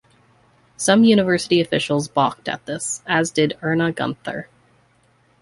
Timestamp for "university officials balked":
1.03-2.49